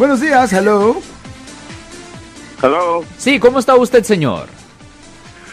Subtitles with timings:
[0.00, 0.96] Buenos días, hello.
[2.62, 3.04] Hello.
[3.18, 4.46] Sí, ¿cómo está usted, señor?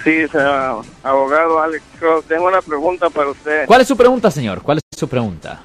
[0.06, 2.24] Sí, señor, abogado Alex Cross.
[2.30, 3.66] Tengo una pregunta para usted.
[3.66, 4.62] ¿Cuál es su pregunta, señor?
[4.62, 5.60] ¿Cuál es su pregunta?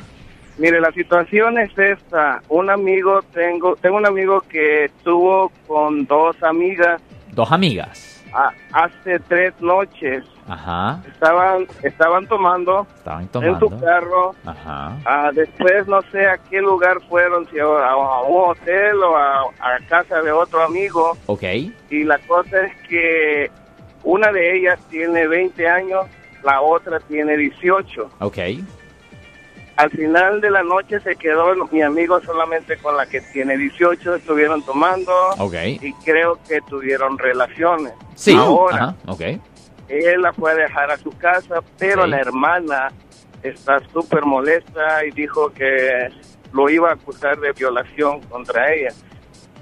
[0.58, 2.42] Mire, la situación es esta.
[2.48, 7.00] Un amigo, tengo, tengo un amigo que estuvo con dos amigas
[7.32, 8.01] Dos amigas.
[8.32, 10.24] A- hace tres noches.
[10.48, 11.00] Ajá.
[11.06, 14.34] Estaban, estaban tomando, Estaban en su carro.
[14.44, 14.96] Ajá.
[15.04, 19.42] Ah, después no sé a qué lugar fueron, si a, a un hotel o a,
[19.60, 21.16] a casa de otro amigo.
[21.26, 21.44] Ok.
[21.90, 23.50] Y la cosa es que
[24.02, 26.06] una de ellas tiene 20 años,
[26.42, 28.10] la otra tiene 18.
[28.18, 28.38] Ok.
[29.76, 34.16] Al final de la noche se quedó mi amigo solamente con la que tiene 18,
[34.16, 35.12] estuvieron tomando
[35.80, 37.92] y creo que tuvieron relaciones.
[38.14, 38.34] Sí.
[38.36, 39.24] Ahora, Ajá.
[39.88, 42.10] Él la fue a dejar a su casa, pero Sí.
[42.10, 42.88] la hermana
[43.42, 46.08] está súper molesta y dijo que
[46.52, 48.90] lo iba a acusar de violación contra ella.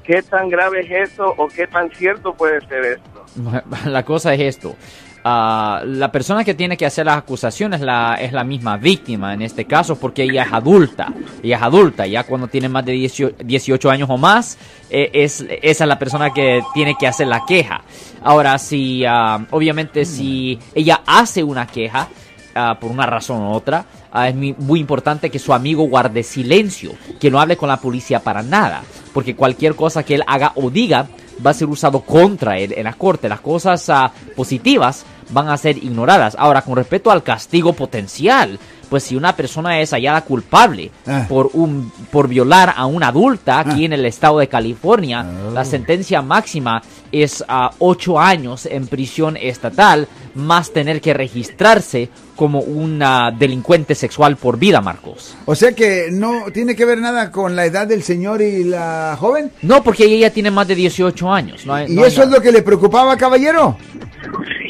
[0.04, 3.24] ¿Qué tan grave es eso o qué tan cierto puede ser esto?
[3.86, 4.74] La cosa es esto.
[5.22, 9.66] Ah, la persona que tiene que hacer las acusaciones es la misma víctima en este
[9.66, 11.12] caso porque ella es adulta.
[11.42, 14.56] Ella es adulta, ya cuando tiene más de 18, 18 años o más,
[14.88, 17.82] eh, es, esa es la persona que tiene que hacer la queja.
[18.22, 22.08] Ahora, si, ah, obviamente, si ella hace una queja,
[22.54, 23.84] ah, por una razón u otra,
[24.26, 28.42] es muy importante que su amigo guarde silencio, que no hable con la policía para
[28.42, 28.82] nada,
[29.12, 31.06] porque cualquier cosa que él haga o diga
[31.44, 33.28] va a ser usado contra él en la corte.
[33.28, 36.36] Las cosas ah, positivas van a ser ignoradas.
[36.38, 41.24] Ahora, con respecto al castigo potencial, pues si una persona es hallada culpable Ah.
[41.28, 45.52] por un por violar a una adulta aquí en el estado de California, Oh.
[45.52, 46.82] la sentencia máxima
[47.12, 53.02] es a ocho años en prisión estatal, más tener que registrarse como un
[53.38, 55.36] delincuente sexual por vida, Marcos.
[55.44, 59.16] O sea que no tiene que ver nada con la edad del señor y la
[59.18, 59.50] joven.
[59.62, 61.66] No, porque ella tiene más de 18 años.
[61.66, 63.76] no hay- ¿Y no eso es lo que le preocupaba, caballero?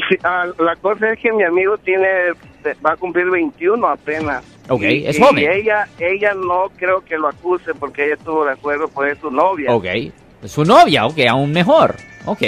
[0.09, 2.07] Sí, ah, la cosa es que mi amigo tiene
[2.85, 4.43] va a cumplir 21 apenas.
[4.69, 5.51] Ok, Y- es y joven.
[5.51, 9.31] ella ella no creo que lo acuse porque ella estuvo de acuerdo, pues es su
[9.31, 9.73] novia.
[9.73, 9.87] Ok.
[10.45, 11.97] Su novia, ok, aún mejor.
[12.27, 12.43] Ok.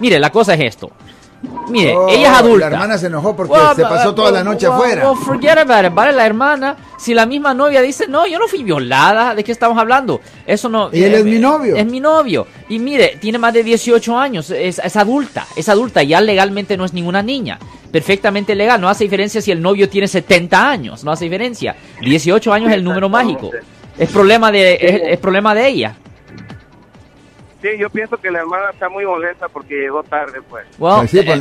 [0.00, 0.90] Mire, la cosa es esto.
[1.68, 2.70] Mire, Oh, ella es adulta.
[2.70, 5.14] La hermana se enojó porque Well, se pasó toda la well, noche well, afuera.
[5.14, 6.12] forget about it, ¿vale?
[6.12, 9.76] La hermana, si la misma novia dice, no, yo no fui violada, ¿de qué estamos
[9.78, 10.20] hablando?
[10.46, 10.90] Eso no...
[10.92, 11.76] Y él es mi novio.
[11.76, 12.46] Es mi novio.
[12.68, 16.84] Y mire, tiene más de 18 años, es, es adulta, es adulta, ya legalmente no
[16.84, 17.58] es ninguna niña.
[17.90, 21.76] Perfectamente legal, no hace diferencia si el novio tiene 70 años, no hace diferencia.
[22.00, 23.50] 18 años es el número mágico.
[23.98, 25.96] Es problema de, es, es problema de ella.
[27.62, 30.64] Sí, yo pienso que la hermana está muy molesta porque llegó tarde, pues.
[30.78, 31.40] Well, sí, eh, pues,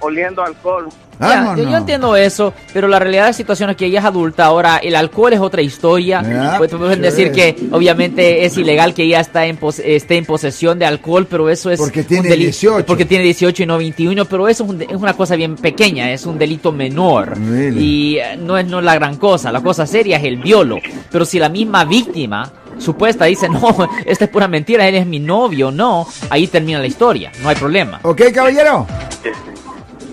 [0.00, 0.88] oliendo alcohol.
[1.20, 1.70] Ah, Ya, no, yo, no.
[1.72, 4.44] yo entiendo eso, pero la realidad de la situación es que ella es adulta.
[4.44, 6.22] Ahora, el alcohol es otra historia.
[6.22, 7.00] Ya, Pues, pueden sí.
[7.00, 11.26] decir que obviamente es ilegal que ella está en pos- esté en posesión de alcohol,
[11.28, 11.80] pero eso es.
[11.80, 12.86] Porque un tiene deli- 18.
[12.86, 15.56] Porque tiene 18 y no 21, pero eso es, un de- es una cosa bien
[15.56, 17.36] pequeña, es un delito menor.
[17.36, 17.80] Really?
[17.84, 19.50] Y eh, no es, no es la gran cosa.
[19.50, 20.78] La cosa seria es el violo.
[21.10, 25.20] Pero si la misma víctima supuesta dice, no, esta es pura mentira, él es mi
[25.20, 28.00] novio, no, ahí termina la historia, no hay problema.
[28.02, 28.86] ¿Ok, caballero?